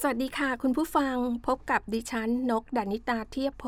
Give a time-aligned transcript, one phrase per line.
[0.00, 1.16] สวัสดีค่ะ คุณผู้ฟัง
[1.46, 3.64] พบกับดิฉัน นกดานิตาเทียบโพ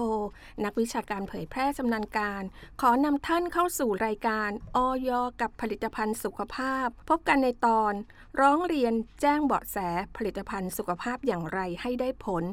[0.65, 2.43] นักวิชาการเผยแพร่ชำนาญการ
[2.81, 5.11] ขอนำท่านเข้าสู่รายการออย
[5.41, 7.93] กับผลิตภัณฑ์สุขภาพ พบกันในตอน
[8.41, 9.77] ร้องเรียนแจ้งเบาะแส
[10.17, 12.45] ผลิตภัณฑ์สุขภาพอย่างไรให้ได้ผล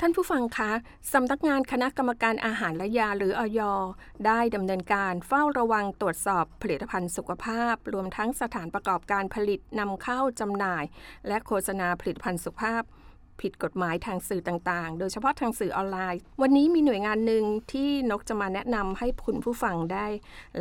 [0.00, 0.72] ท่านผู้ฟังคะ
[1.12, 3.60] สำนักงานคณะกรรมการอาหารและยาหรืออย
[4.26, 10.84] ได้ดำเนินการเฝ้าระวังตรวจสอบผลิตภัณฑ์สุขภาพ รวมทั้งสถานประกอบการผลิตนำเข้าจำหน่าย
[11.28, 12.84] และโฆษณาผลิตภัณฑ์สุขภาพ
[13.42, 20.06] ผิดกฎหมายทางสื่อต่างๆ โดยเฉพาะทางสื่อออนไลน์ วันนี้มีหน่วยงานหนึ่งที่นกจะมาแนะนำให้คุณผู้ฟังได้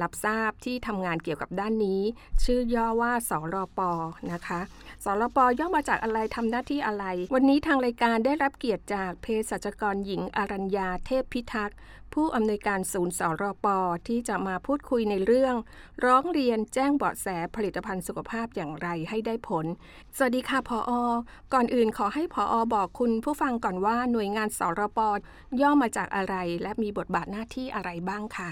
[0.02, 2.02] รับทราบที่ทำงานเกี่ยวกับด้านนี้
[2.44, 3.80] ชื่อย่อว่าสรป
[4.32, 4.62] นะคะ
[5.04, 7.06] สรปย่อมาจากอะไรทำหน้าที่อะไร
[7.36, 11.78] วันนี้ทางรายการได้รับเกียรติจากเภสัชกรหญิงอารัญญาเทพพิทักษ์
[12.14, 13.68] ผู้อำนวยการศูนย์สรป
[14.08, 15.56] ที่จะมาพูดคุยในเรื่อง
[16.06, 19.66] ร้องเรียนแจ้งเบาะแสผลิตภัณฑ์สุขภาพอย่างไรให้ได้ผล
[20.16, 20.92] สวัสดีค่ะพออ
[21.54, 25.00] ก่อนอื่นขอให้พออบอกคุณผู้ฟังก่อนว่าหน่วยงานสรป
[25.62, 28.52] ย่อมาจากอะไร และมีบทบาทหน้าที่อะไรบ้างค่ะ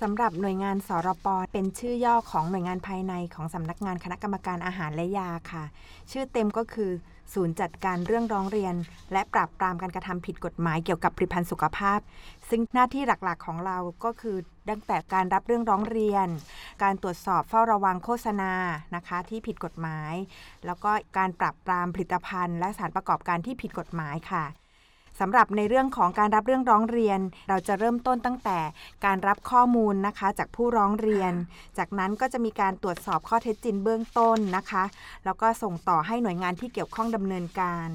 [0.00, 5.64] สำหรับหน่วยงานสรปเป็นชื่อย่อของหน่วยงานภายในของสำนักงานคณะกรรมการอาหารและยาค่ะ
[6.10, 6.92] ชื่อเต็มก็คือ
[7.34, 8.74] ศูนย์จัดการเรื่องร้องเรียน
[9.12, 12.00] และปราบปรามการกระทำผิดกฎหมายเกี่ยวกับผลิตภัณฑ์สุขภาพ
[12.48, 14.36] ซึ่งหน้าที่หลักๆของเราก็คือ
[14.68, 16.28] ตั้งแต่การรับเรื่องร้องเรียน
[16.82, 18.52] การตรวจสอบเฝ้าระวังโฆษณา
[18.96, 20.14] นะคะที่ผิดกฎหมาย
[20.66, 24.44] แล้วก็การปราบปรามผลิตภัณฑ์ และสารประกอบการที่ผิดกฎหมายค่ะ
[25.20, 28.58] สำหรับในเรื่องของการรับเรื่องร้องเรียน เราจะเริ่มต้นตั้งแต่
[29.04, 31.32] การรับข้อมูลนะคะจากผู้ร้องเรียน
[31.78, 34.84] จากนั้นก็จะมีการตรวจสอบข้อเท็จจริงเบื้องต้นนะคะ
[35.24, 37.88] แล้วก็ส่งต่อให้หน่วยงานที่เกี่ยวข้องดำเนินการ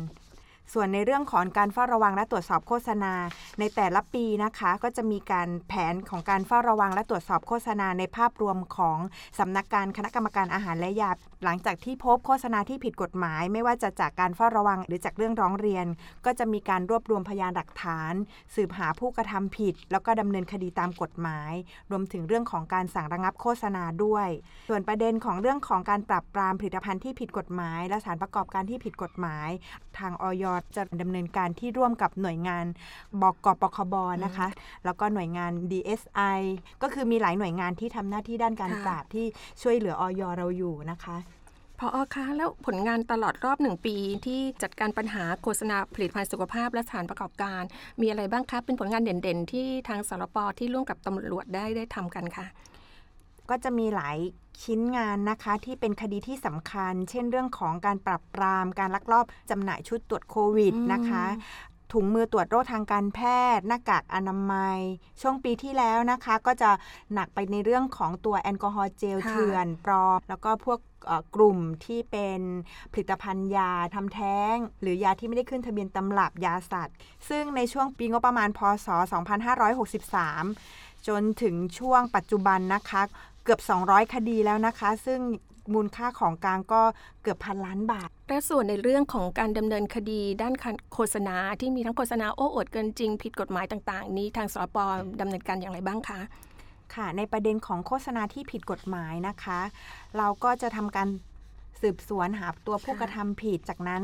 [0.74, 3.14] ส่วนในเรื่องของการเฝ้าระวังและตรวจสอบโฆษณา
[3.60, 8.98] ในแต่ละปีนะคะ ก็จะมีการแผนของการเฝ้าระวังและตรวจสอบโฆษณาในภาพรวมของ
[9.40, 11.12] สำนักการคณะกรรมการอาหารและยา
[11.44, 15.86] หลังจากที่พบโฆษณาที่ผิดกฎหมาย ไม่ว่าจะจากการเฝ้าระวังหรือจากเรื่องร้องเรียน
[16.26, 18.14] ก็จะมีการรวบรวมพยานหลักฐาน
[18.56, 21.54] สืบหาผู้กระทำผิด แล้วก็ดำเนินคดีตามกฎหมาย
[21.92, 24.28] รวมถึงเรื่องของการสั่งระงับโฆษณาด้วย
[24.70, 29.50] ส่วนประเด็นของเรื่องของการปรับปรามผลิตภัณฑ์ที่ผิดกฎหมาย และสารประกอบการที่ผิดกฎหมาย
[30.00, 30.46] ทางออย
[30.76, 32.66] จะดำเนินการที่ร่วมกับหน่วยงาน
[33.22, 33.96] บกปคบ
[34.26, 34.48] นะคะ
[34.86, 36.40] แล้วก็หน่วยงาน DSI
[36.82, 39.26] ก็คือมีหลายหน่วยงานที่ทำหน้าที่ด้านการค่ะปราบที่
[39.62, 41.18] ช่วยเหลือออยเราอยู่นะคะ
[41.80, 47.62] พออคะแล้วผลงานตลอดรอบหนึ่งปีที่จัดการปัญหาโฆษณาผลิตภัณฑ์สุขภาพและสถานประกอบการ
[48.02, 52.46] มีอะไรบ้างคะเป็นผลงานเด่นๆ ที่ทางสรปที่ร่วมกับตำรวจได้ได้ทำกันค่ะ
[53.50, 54.18] ก็จะมีหลาย
[54.64, 61.26] ชิ้นงานนะคะที่เป็นคดีที่สำคัญ เช่นเรื่องของการปรับปราม การลักลอบจำหน่ายชุดตรวจโควิดอืมนะคะ
[61.94, 63.20] ถุงมือตรวจโรคทางการแพ
[63.58, 64.80] ทย์ หน้ากากอนามัย
[65.22, 66.70] ช่วงปีที่แล้วนะคะ ก็จะ
[67.14, 72.42] หนักไปในเรื่องของตัวแอลกอฮอล์เจลค่ะเถื่อนปลอมแล้วก็พวกเอ่อกลุ่มที่เป็น
[72.94, 76.96] ผลิตภัณฑ์ยาทำแท้ง หรือยาที่ไม่ได้ขึ้นทะเบียนตำรับยาสัตว์
[77.30, 78.88] ซึ่งในช่วงปีงบประมาณพศ
[79.78, 83.02] 2563 จนถึงช่วงปัจจุบันนะคะ
[83.48, 85.20] เกือบ 200 คดีแล้วนะคะ ซึ่ง
[85.74, 86.82] มูลค่าของกลางก็
[87.22, 90.54] เกือบพันล้านบาทและส่วนในเรื่องของการดำเนินคดีด้าน
[90.94, 94.78] โฆษณาที่มีทั้งโฆษณาโอ้อวดเกินจริง ผิดกฎหมายต่าง ๆ นี้ทางสรป
[95.22, 96.20] ดำเนินการอย่างไรบ้างคะ
[96.96, 99.60] ค่ะ ในประเด็นของโฆษณาที่ผิดกฎหมายนะคะ
[100.18, 101.08] เราก็จะทำการ
[101.82, 104.04] สืบสวนหาตัวผู้ค่ะกระทำผิดจากนั้น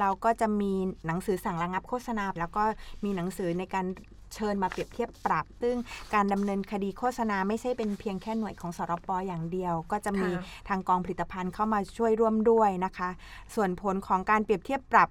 [0.00, 0.72] เราก็จะมี
[1.06, 2.64] หนังสือสั่งระงับโฆษณา แล้วก็
[3.04, 3.86] มีหนังสือในการ
[4.34, 5.76] เชิญมาเปรียบเทียบปรับ ซึ่ง
[6.14, 13.08] การดำเนินคดีโฆษณาไม่ใช่เป็นเพียงแค่หน่วยของสรปอย่างเดียว ก็จะมีค่ะทางกองผลิตภัณฑ์เข้ามาช่วยร่วมด้วยนะคะ
[13.54, 15.08] ส่วนผลของการเปรียบเทียบปรับ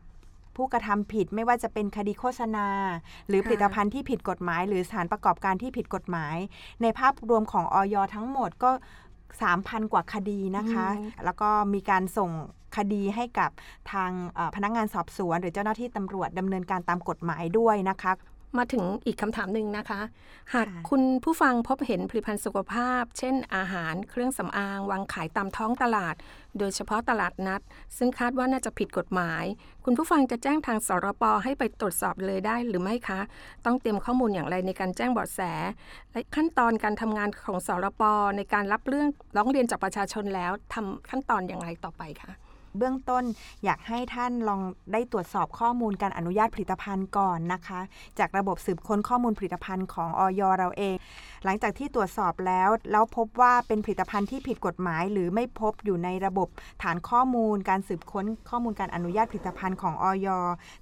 [0.56, 2.68] ผู้กระทำผิดไม่ว่าจะเป็นคดีโฆษณา
[3.28, 6.36] หรือค่ะผลิตภัณฑ์ที่ผิดกฎหมาย หรือสถานประกอบการที่ผิดกฎหมาย
[6.82, 8.72] ในภาพรวมของออยทั้งหมดก็
[9.32, 12.32] 3,000 กว่าคดีนะคะอืมแล้วก็มีการส่ง
[12.78, 13.52] คดีให้กับ
[13.92, 18.12] ทางเอ่อพนักงานสอบสวน หรือเจ้าหน้าที่ตำรวจดำเนินการตามกฎหมายด้วยนะคะ
[18.58, 20.02] มาถึงอีกคำถามหนึ่งนะคะ
[20.54, 26.16] หากค่ะคุณผู้ฟังพบเห็นผลิตภัณฑ์สุขภาพ เช่น อาหารเครื่องสำอางวางขายตามท้องตลาด
[26.60, 27.62] โดยเฉพาะตลาดนัด
[27.98, 29.44] ซึ่งคาดว่าน่าจะผิดกฎหมาย
[29.86, 33.20] คุณผู้ฟังจะแจ้งทางสรปให้ไปตรวจสอบเลยได้หรือไม่คะ
[33.66, 35.40] ต้องเตรียมข้อมูลอย่างไรในการแจ้งเบาะแส
[36.12, 38.04] และขั้นตอนการทำงานของสรป
[38.38, 39.08] ในการรับเรื่อง
[39.38, 42.32] ร้องเรียนจากประชาชนแล้วทำขั้นตอนอย่างไรต่อไปคะ
[42.78, 43.24] เบื้องต้น
[43.64, 44.62] อยากให้ท่านลอง
[44.94, 47.80] ได้ตรวจสอบข้อมูลการอนุญาตผลิตภัณฑ์ก่อนนะคะ
[48.20, 50.96] จากระบบสืบค้นข้อมูลผลิตภัณฑ์ของออยเราเอง
[51.46, 56.48] หลังจากที่ตรวจสอบแล้ว แล้วพบว่าเป็นผลิตภัณฑ์ที่ผิดกฎหมาย หรือไม่พบอยู่ในระบบ
[56.84, 60.28] ฐานข้อมูล การสืบค้นข้อมูลการอนุญาตผลิตภัณฑ์ของอย.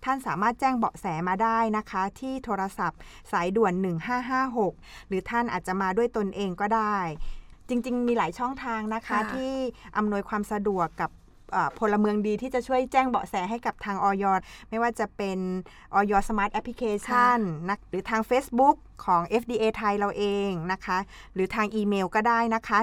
[0.05, 2.99] ท่านสามารถแจ้งเบาะแสมาได้นะคะ ที่โทรศัพท์
[3.31, 3.73] สายด่วน
[4.41, 6.97] 1556 หรือท่านอาจจะมาด้วยตนเองก็ได้
[7.69, 9.53] จริง ๆ มีหลายช่องทางนะคะค่ะที่
[9.97, 11.20] อำนวยความสะดวกกับเอ่อ
[11.79, 14.25] พลเมืองดีที่จะช่วยแจ้งเบาะแสให้กับทางอย.
[14.69, 15.39] ไม่ว่าจะเป็น
[15.93, 16.01] อย.
[16.11, 17.39] Smart Application
[17.69, 18.75] นะหรือทาง Facebook
[19.05, 20.97] ของ FDA ไทยเราเองนะคะ
[21.33, 22.77] หรือทางอีเมลก็ได้นะคะ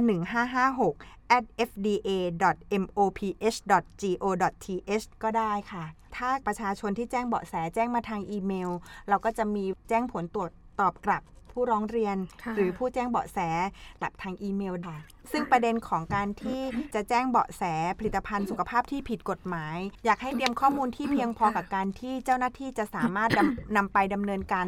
[0.64, 2.46] 1556 at fda.moph.go.th
[5.22, 5.84] ก็ได้ค่ะ
[6.16, 8.70] ถ้าประชาชนที่แจ้งเบาะแสแจ้งมาทางอีเมล
[9.08, 10.50] เราก็จะมีแจ้งผลตรวจ
[10.80, 11.22] ตอบกลับ
[11.52, 13.38] ผู้ร้องเรียนค่ะหรือผู้แจ้งเบาะแส
[14.00, 14.96] กลับทางอีเมลค่ะ
[15.32, 16.60] ซึ่งประเด็นของการที่
[16.94, 17.62] จะแจ้งเบาะแส
[17.98, 24.66] ผลิตภัณฑ์สุขภาพที่ผิดกฎหมาย อยากให้เตรียมข้อมูลที่เพียงพอกับการที่เจ้าหน้าที่จะสามารถดำนำไปดำเนินการ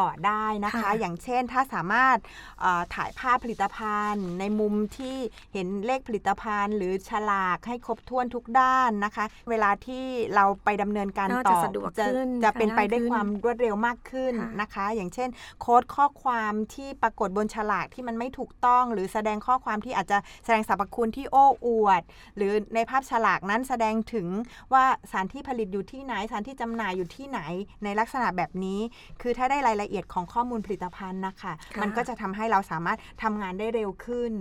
[0.00, 2.18] ต่อได้นะคะค่ะอย่างเช่นถ้าสามารถ
[2.60, 5.16] เอ่อถ่ายภาพผลิตภัณฑ์ ในมุมที่
[5.52, 10.04] เห็นเลขผลิตภัณฑ์ หรือฉลากให้ครบถ้วนทุกด้านนะคะ เวลาที่
[10.34, 15.28] เราไปดำเนินการน่าต่จะอสะดวกจะขึ้นจะเป็นไปได้ง่ายขึ้นความรวดเร็วมากขึ้นค่ะนะคะ อย่างเช่น
[15.60, 22.02] โค้ดข้อความที่ปรากฏบนฉลากที่มันไม่ถูกต้อง หรือแสดงข้อความที่อาจจะแสดงสรรพคุณที่โอ้อวด
[22.36, 24.26] หรือในภาพฉลากนั้นแสดงถึง
[24.72, 27.40] ว่าสถานที่ผลิตอยู่ที่ไหนสถานที่จำหน่ายอยู่ที่ไหน
[27.84, 28.80] ในลักษณะแบบนี้
[29.22, 34.32] คือถ้าได้รายละเอียดของข้อมูลผลิตภัณฑ์นะคะค่ะมันก็จะทำให้เราสามารถทำงานได้เร็วขึ้น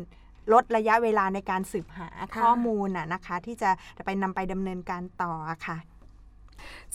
[0.54, 2.08] ลดระยะเวลาในการสืบหา
[2.42, 3.70] ข้อมูลน่ะนะคะ ที่จะ
[4.06, 5.34] ไปนำไปดำเนินการต่อ
[5.68, 5.78] ค่ะ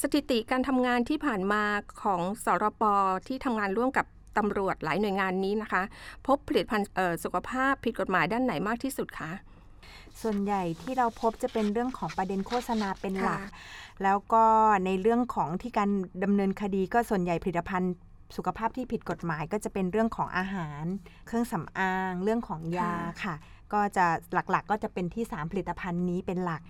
[0.03, 1.63] สถิติการทำงานที่ผ่านมา
[2.03, 2.83] ของสรป
[3.29, 4.07] ที่ทำงานร่วมกับ
[4.39, 5.83] ตำรวจหลายหน่วยงานนี้นะคะ
[6.27, 9.33] พบผลิตภัณฑ์เอ่อสุขภาพผิดกฎหมายด้านไหนมากที่สุดคะ
[10.23, 13.51] ส่วนใหญ่ที่เราพบจะเป็นเรื่องของประเด็นโฆษณาเป็นหลักค่ะ
[14.03, 14.45] แล้วก็
[14.87, 15.91] ในเรื่องของที่การ
[16.25, 17.93] ดำเนินคดีก็ส่วนใหญ่ผลิตภัณฑ์
[18.37, 20.85] สุขภาพที่ผิดกฎหมายก็จะเป็นเรื่องของอาหาร
[21.27, 22.93] เครื่องสำอาง เรื่องของยา
[23.25, 23.35] ค่ะ
[23.73, 26.63] ก็จะหลักๆก็จะเป็นที่ 3 ผลิตภัณฑ์นี้เป็นหลัก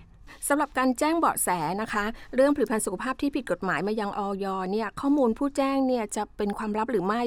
[0.48, 1.48] สำหรับการแจ้งเบาะแส
[1.82, 7.22] นะคะ เรื่องผลิตภัณฑ์สุขภาพที่ผิดกฎหมายมายังออยเนี่ยข้อมูลผู้แจ้งเนี่ยจะเป็นความลับหรือไม่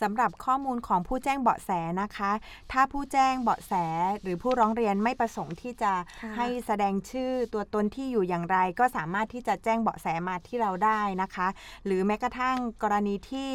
[0.00, 1.70] สำหรับข้อมูลของผู้แจ้งเบาะแส
[2.02, 2.32] นะคะ
[2.72, 3.72] ถ้าผู้แจ้งเบาะแส
[4.22, 5.92] หรือผู้ร้องเรียนไม่ประสงค์ที่จะ
[6.22, 11.48] ค่ะให้แสดงชื่อตัวตนที่อยู่อย่างไร ก็สามารถที่จะแจ้งเบาะแสมาที่เราได้นะคะ
[11.84, 13.48] หรือแม้กระทั่งกรณีที่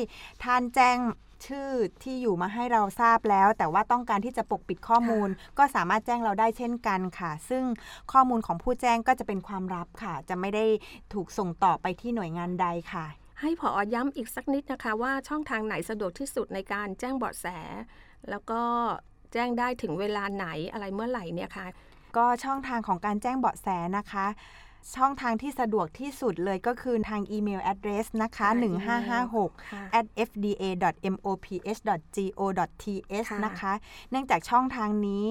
[0.44, 0.98] ท่านแจ้ง
[1.45, 1.69] ชื่อ
[2.04, 7.63] ที่อยู่มาให้เราทราบแล้ว แต่ว่าต้องการที่จะปกปิดข้อมูล ก็สามารถแจ้งเราได้เช่นกันค่ะ ซึ่ง
[8.12, 10.66] ข้อมูลของผู้แจ้งก็จะเป็นความลับค่ะ จะไม่ได้
[11.13, 13.06] ถูกส่งต่อไปที่หน่วยงานใดค่ะ
[13.42, 17.48] ให้ผอย้ำอีกสักนิดนะคะ ว่าช่องทางไหนสะดวกที่สุดในการแจ้งเบาะแส
[18.30, 18.62] แล้วก็
[19.34, 21.68] แจ้งได้ถึงเวลาไหนอะไรเมื่อไหร่เนี่ยค่ะ
[22.18, 23.68] ก็ช่องทางของการแจ้งเบาะแส
[23.98, 24.25] นะคะ
[24.95, 28.47] ช่องทางที่สะดวกที่สุดเลยก็คือทางอีเมล address นะคะ
[28.88, 29.00] ค่ะ
[29.51, 30.89] 1556ค่ะ at fda.moph.go.th
[33.31, 33.74] ค่ะนะคะ
[34.12, 35.24] เนื่องจากช่องทางนี้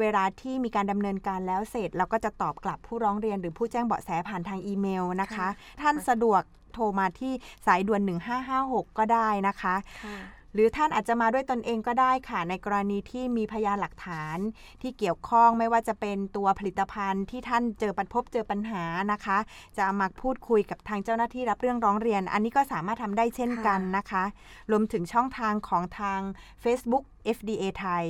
[0.00, 5.48] เวลาที่มีการดำเนินการแล้วเสร็จ เราก็จะตอบกลับผู้ร้องเรียนหรือผู้แจ้งเบาะแสผ่านทางอีเมลนะคะ
[5.82, 6.42] ท่านสะดวก
[6.74, 7.32] โทรมาที่
[7.66, 8.00] สายด่วน
[8.50, 9.74] 1556 ก็ได้นะคะ
[10.04, 10.18] ค่ะ
[10.54, 14.38] หรือท่านอาจจะมาด้วยตนเองก็ได้ค่ะ ในกรณีที่มีพยานหลักฐาน
[14.82, 19.38] ที่เกี่ยวข้องไม่ว่าจะเป็นตัวผลิตภัณฑ์ที่ท่านเจอปัญพบเจอปัญหานะคะ
[19.76, 24.24] จะเอามาพูดคุยกับทางเจ้าหน้าที่รับเรื่องร้องเรียน อันนี้ก็สามารถทำได้เช่นกันนะคะ
[24.70, 26.20] รวมถึงช่องทางของทาง
[26.64, 27.04] Facebook
[27.36, 28.06] FDA ไทย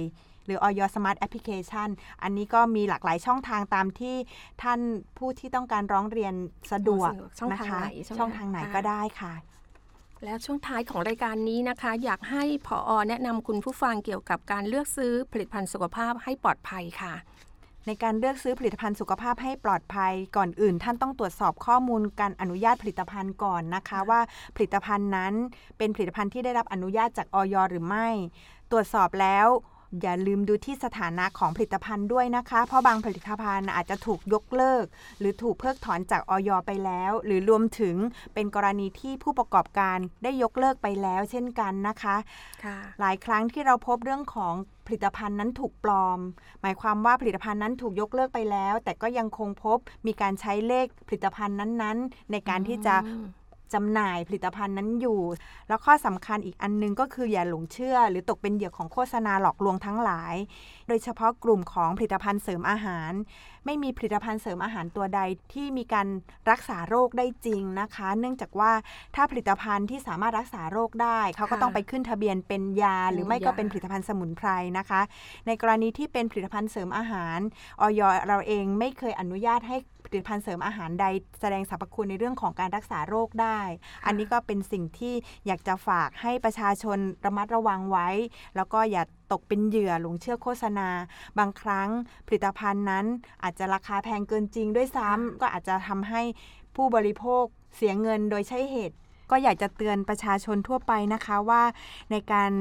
[0.46, 1.88] หรือ Oyo Smart Application
[2.22, 4.16] อันนี้ก็มีหลากหลายช่องทางตามที่
[4.62, 4.80] ท่าน
[5.18, 6.34] ผู้ที่ต้องการร้องเรียน
[6.72, 9.34] สะดวกช่องนะทางคะไหนใช่ไหมช่องทางไหนคะก็ได้ค่ะ
[10.24, 17.14] แล้วช่วงท้ายของรายการนี้นะคะ อยากให้ผอแนะนำคุณผู้ฟังเกี่ยวกับการเลือกซื้อผลิตภัณฑ์สุขภาพให้ปลอดภัยค่ะ
[17.86, 24.20] ในการเลือกซื้อผลิตภัณฑ์สุขภาพให้ปลอดภัยก่อนอื่น ท่านต้องตรวจสอบข้อมูลการอนุญาตผลิตภัณฑ์ก่อนนะคะ ว่า
[24.56, 25.34] ผลิตภัณฑ์นั้น
[25.78, 28.08] เป็นผลิตภัณฑ์ที่ได้รับอนุญาตจากออยหรือไม่
[28.70, 29.46] ตรวจสอบแล้ว
[30.02, 34.84] อย่าลืมดูที่สถานะของผลิตภัณฑ์ด้วยนะคะ เพราะบางผลิตภัณฑ์อาจจะถูกยกเลิก
[35.18, 37.96] หรือถูกเพิกถอนจากออยไปแล้ว หรือรวมถึง
[38.34, 42.16] เป็นกรณีที่ผู้ประกอบการได้ยกเลิกไปแล้วเช่นกันนะคะ
[42.64, 44.54] ค่ะหลายครั้งที่เราพบเรื่องของ
[44.86, 46.18] ผลิตภัณฑ์นั้นถูกปลอม
[46.62, 53.24] หมายความว่าผลิตภัณฑ์นั้นถูกยกเลิกไปแล้ว แต่ก็ยังคงพบมีการใช้เลขผลิตภัณฑ์นั้นๆ ในการที่จะอืม
[53.74, 55.20] จำหน่ายผลิตภัณฑ์นั้นอยู่
[55.68, 60.34] แล้วข้อสำคัญอีกอันหนึงก็คืออย่าหลงเชื่อ หรือตกเป็นเหยื่อของโฆษณาหลอกลวงทั้งหลาย
[60.88, 63.12] โดยเฉพาะกลุ่มของผลิตภัณฑ์เสริมอาหาร
[63.66, 65.20] ไม่มีผลิตภัณฑ์เสริมอาหารตัวใด
[65.52, 66.06] ที่มีการ
[66.50, 68.72] รักษาโรคได้จริงนะคะ เนื่องจากว่า
[69.14, 74.48] ถ้าผลิตภัณฑ์ที่สามารถรักษาโรคได้เขาก็ต้องไปขึ้นทะเบียนเป็นยา หรือไม่ก็เป็นผลิตภัณฑ์สมุนไพร
[74.78, 75.00] นะคะ
[75.46, 77.38] ในกรณีที่เป็นผลิตภัณฑ์เสริมอาหาร
[77.80, 79.76] ออยเราเองไม่เคยอนุญาตให้
[80.10, 81.06] ผลิตภัณฑ์เสริมอาหารใด
[81.40, 83.60] แสดงสรรพคุณในเรื่องของการรักษาโรคได้
[84.06, 85.14] อันนี้ก็เป็นสิ่งที่
[85.46, 88.08] อยากจะฝากให้ประชาชนระมัดระวังไว้
[88.56, 89.02] แล้วก็อย่า
[89.32, 90.88] ตกเป็นเหยื่อหลงเชื่อโฆษณา
[91.38, 91.88] บางครั้ง
[92.26, 93.06] ผลิตภัณฑ์นั้น
[93.42, 96.22] อาจจะราคาแพงเกินจริงด้วยซ้ำก็อาจจะทำให้
[96.76, 97.44] ผู้บริโภค
[97.76, 98.96] เสียเงินโดยใช้เหตุ
[99.30, 101.62] ก็อยากจะเตือนประชาชนทั่วไปนะคะว่า
[102.10, 102.52] ในการ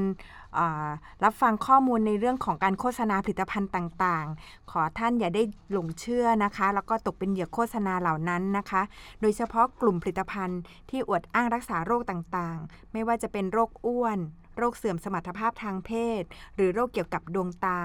[1.24, 8.82] รับฟังข้อมูลในเรื่องของการโฆษณาผลิตภัณฑ์ต่างๆ ขอท่านอย่าได้หลงเชื่อนะคะ แล้วก็ตกเป็นเหยื่อโฆษณาเหล่านั้นนะคะ
[9.20, 10.60] โดยเฉพาะกลุ่มผลิตภัณฑ์
[10.90, 14.18] ที่อวดอ้างรักษาโรคต่างๆ ไม่ว่าจะเป็นโรคอ้วน
[14.58, 16.22] โรคเสื่อมสมรรถภาพทางเพศ
[16.54, 17.80] หรือโรคเกี่ยวกับดวงตา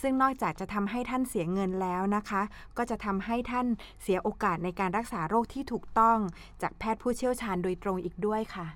[0.00, 2.42] ซึ่งนอกจากจะทำให้ท่านเสียเงินแล้วนะคะ
[2.76, 3.66] ก็จะทำให้ท่าน
[4.02, 6.18] เสียโอกาสในการรักษาโรคที่ถูกต้อง
[6.62, 8.66] จากแพทย์ผู้เชี่ยวชาญโดยตรงอีกด้วยค่ะ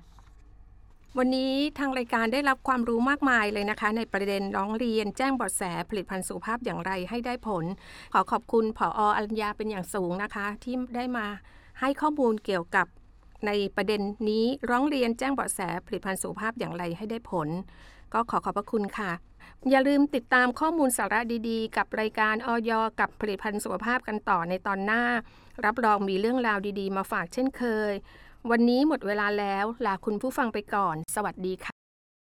[1.17, 7.65] วันนี้ทางรายการได้รับความรู้มากมายเลยนะคะ ในประเด็นร้องเรียนแจ้งบาะแสผลิตภัณฑ์สุขภาพอย่างไรให้ได้ผล
[8.13, 11.25] ขอขอบคุณผออรัญญาเป็นอย่างสูงนะคะ ที่ได้มา
[11.79, 12.87] ให้ข้อมูลเกี่ยวกับ
[13.45, 17.47] ในประเด็นนี้ร้องเรียนแจ้งบาะแสผลิตภัณฑ์สุขภาพอย่างไรให้ได้ผล
[18.13, 19.11] ก็ขอขอบพระคุณค่ะ
[19.69, 25.03] อย่าลืมติดตามข้อมูลสาระดีๆ กับรายการออยกับผลิตภัณฑ์สุขภาพกันต่อในตอนหน้า
[25.65, 27.93] รับรองมีเรื่องราวดีๆ มาฝากเช่นเคย
[28.51, 31.76] วันนี้หมดเวลาแล้วลาคุณผู้ฟังไปก่อน สวัสดีค่ะ